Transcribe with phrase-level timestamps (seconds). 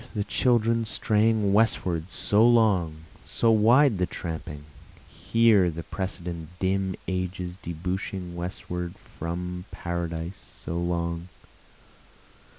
[0.01, 3.03] Here the children straying westward so long?
[3.23, 4.63] so wide the tramping?
[5.31, 11.27] Were the precedent dim ages debouching westward from Paradise so long?